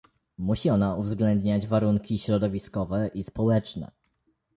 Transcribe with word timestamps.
Musi 0.37 0.69
ona 0.69 0.95
uwzględniać 0.95 1.67
warunki 1.67 2.19
środowiskowe 2.19 3.07
i 3.13 3.23
społeczne 3.23 3.91